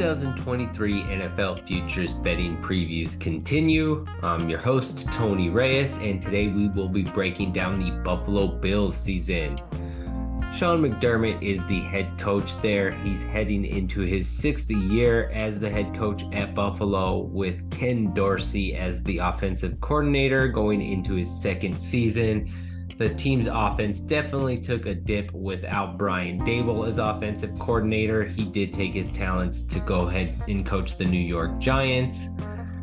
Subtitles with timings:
[0.00, 4.06] 2023 NFL Futures betting previews continue.
[4.22, 8.96] I'm your host, Tony Reyes, and today we will be breaking down the Buffalo Bills
[8.96, 9.60] season.
[10.54, 12.92] Sean McDermott is the head coach there.
[12.92, 18.74] He's heading into his sixth year as the head coach at Buffalo, with Ken Dorsey
[18.76, 22.50] as the offensive coordinator going into his second season
[23.00, 28.24] the team's offense definitely took a dip without Brian Daboll as offensive coordinator.
[28.24, 32.26] He did take his talents to go ahead and coach the New York Giants.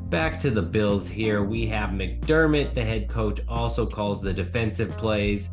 [0.09, 1.43] Back to the Bills here.
[1.43, 5.51] We have McDermott, the head coach, also calls the defensive plays.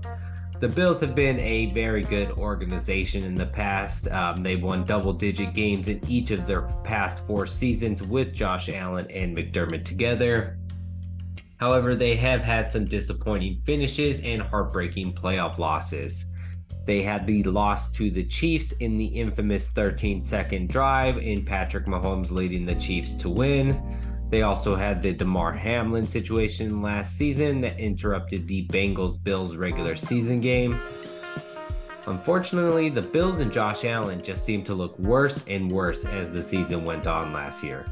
[0.61, 4.09] The Bills have been a very good organization in the past.
[4.09, 8.71] Um, they've won double digit games in each of their past four seasons with Josh
[8.71, 10.57] Allen and McDermott together.
[11.65, 16.27] However, they have had some disappointing finishes and heartbreaking playoff losses.
[16.85, 21.87] They had the loss to the Chiefs in the infamous 13 second drive, in Patrick
[21.87, 23.81] Mahomes leading the Chiefs to win.
[24.29, 29.97] They also had the Damar Hamlin situation last season that interrupted the Bengals Bills regular
[29.97, 30.79] season game.
[32.07, 36.43] Unfortunately, the Bills and Josh Allen just seemed to look worse and worse as the
[36.43, 37.87] season went on last year.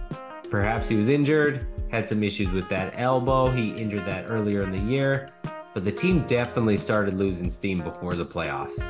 [0.51, 3.51] Perhaps he was injured, had some issues with that elbow.
[3.51, 5.29] He injured that earlier in the year,
[5.75, 8.89] but the team definitely started losing steam before the playoffs.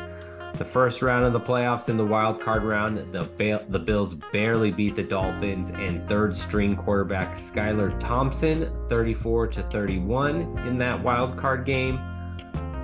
[0.57, 4.71] The first round of the playoffs in the wild card round, the the Bills barely
[4.71, 11.37] beat the Dolphins and third string quarterback Skylar Thompson 34 to 31 in that wild
[11.37, 11.99] card game.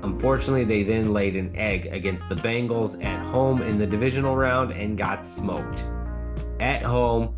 [0.02, 4.72] Unfortunately, they then laid an egg against the Bengals at home in the divisional round
[4.72, 5.84] and got smoked.
[6.58, 7.36] At home,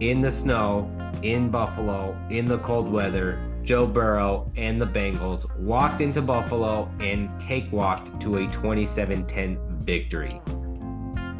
[0.00, 0.90] in the snow,
[1.22, 7.30] in Buffalo in the cold weather, Joe Burrow and the Bengals walked into Buffalo and
[7.40, 10.40] cakewalked to a 27-10 victory.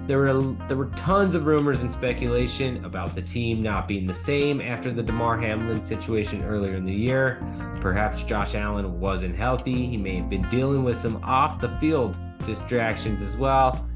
[0.07, 4.15] There were there were tons of rumors and speculation about the team not being the
[4.15, 7.43] same after the Damar Hamlin situation earlier in the year.
[7.81, 9.87] Perhaps Josh Allen wasn't healthy.
[9.87, 13.87] He may have been dealing with some off the field distractions as well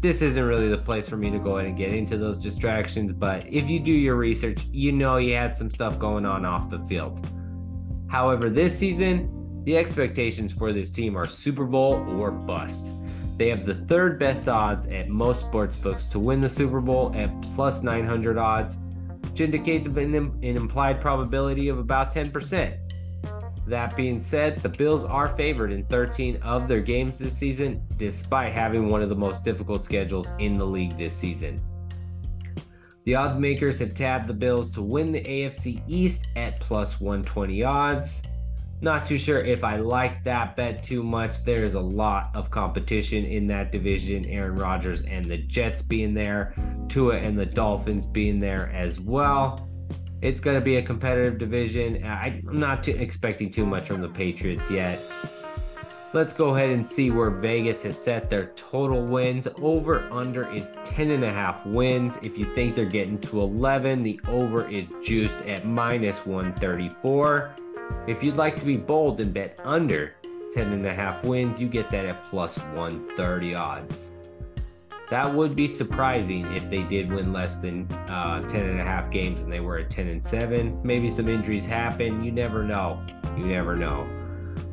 [0.00, 3.12] this isn't really the place for me to go ahead and get into those distractions,
[3.12, 6.70] but if you do your research, you know you had some stuff going on off
[6.70, 7.26] the field.
[8.08, 12.94] However, this season, the expectations for this team are Super Bowl or bust.
[13.36, 17.12] They have the third best odds at most sports books to win the Super Bowl
[17.14, 18.78] at plus 900 odds,
[19.22, 22.87] which indicates an, an implied probability of about 10%.
[23.68, 28.54] That being said, the Bills are favored in 13 of their games this season, despite
[28.54, 31.60] having one of the most difficult schedules in the league this season.
[33.04, 37.62] The odds makers have tabbed the Bills to win the AFC East at plus 120
[37.62, 38.22] odds.
[38.80, 41.44] Not too sure if I like that bet too much.
[41.44, 44.24] There is a lot of competition in that division.
[44.28, 46.54] Aaron Rodgers and the Jets being there,
[46.88, 49.67] Tua and the Dolphins being there as well.
[50.20, 52.02] It's going to be a competitive division.
[52.02, 55.00] Uh, I'm not too, expecting too much from the Patriots yet.
[56.12, 59.46] Let's go ahead and see where Vegas has set their total wins.
[59.60, 62.18] Over under is 10.5 wins.
[62.22, 67.54] If you think they're getting to 11, the over is juiced at minus 134.
[68.06, 70.14] If you'd like to be bold and bet under
[70.56, 74.10] 10.5 wins, you get that at plus 130 odds.
[75.10, 79.10] That would be surprising if they did win less than uh, 10 and a half
[79.10, 80.80] games and they were at 10 and 7.
[80.84, 82.22] Maybe some injuries happen.
[82.22, 83.02] You never know.
[83.36, 84.06] You never know.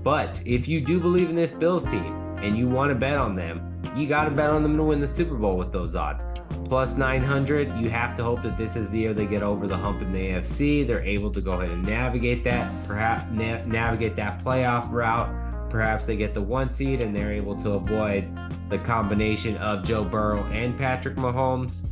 [0.04, 3.36] But if you do believe in this Bills team and you want to bet on
[3.36, 6.26] them, you got to bet on them to win the Super Bowl with those odds.
[6.66, 9.78] Plus 900, you have to hope that this is the year they get over the
[9.78, 10.86] hump in the AFC.
[10.86, 15.45] They're able to go ahead and navigate that, perhaps na- navigate that playoff route
[15.76, 18.26] perhaps they get the one seed and they're able to avoid
[18.70, 21.86] the combination of Joe Burrow and Patrick Mahomes.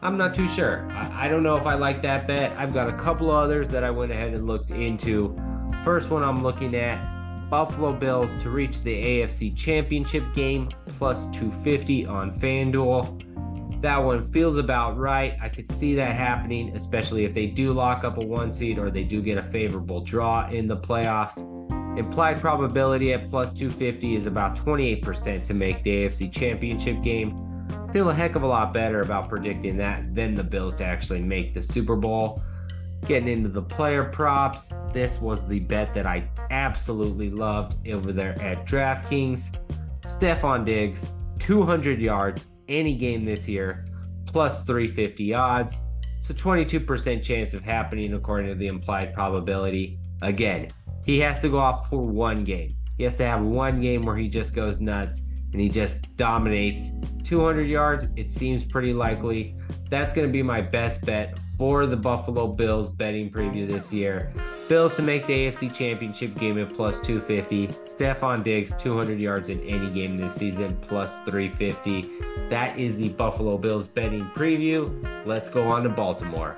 [0.00, 0.88] I'm not too sure.
[0.92, 2.52] I, I, don't know if I like that bet.
[2.56, 5.36] I've got a couple others that I went ahead and looked into.
[5.82, 12.06] First one I'm looking at Buffalo Bills to reach the AFC Championship game plus 250
[12.06, 13.82] on FanDuel.
[13.82, 15.36] That one feels about right.
[15.42, 18.88] I could see that happening, especially if they do lock up a one seed or
[18.88, 21.50] they do get a favorable draw in the playoffs.
[21.96, 27.40] Implied probability at plus 250 is about 28% to make the AFC Championship game.
[27.92, 31.22] Feel a heck of a lot better about predicting that than the Bills to actually
[31.22, 32.42] make the Super Bowl.
[33.06, 38.36] Getting into the player props, this was the bet that I absolutely loved over there
[38.40, 39.56] at DraftKings.
[40.00, 41.08] Stefon Diggs,
[41.38, 43.84] 200 yards any game this year,
[44.26, 45.80] plus 350 odds.
[46.16, 49.98] It's a 22% chance of happening according to the implied probability.
[50.22, 50.70] Again,
[51.04, 52.74] he has to go off for one game.
[52.96, 55.22] He has to have one game where he just goes nuts
[55.52, 56.90] and he just dominates
[57.22, 58.06] 200 yards.
[58.16, 59.54] It seems pretty likely.
[59.88, 64.32] That's going to be my best bet for the Buffalo Bills betting preview this year.
[64.68, 67.68] Bills to make the AFC Championship game at plus 250.
[67.84, 72.10] Stefon Diggs, 200 yards in any game this season, plus 350.
[72.48, 74.90] That is the Buffalo Bills betting preview.
[75.26, 76.56] Let's go on to Baltimore.